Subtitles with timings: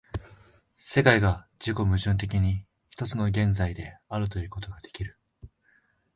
[0.77, 5.19] 世界が自己矛盾的に一つの現在であるということができる。